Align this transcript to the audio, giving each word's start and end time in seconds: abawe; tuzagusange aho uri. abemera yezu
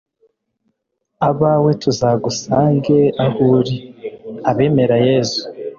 abawe; 1.29 1.69
tuzagusange 1.81 2.97
aho 3.25 3.41
uri. 3.57 3.77
abemera 4.49 4.95
yezu 5.07 5.41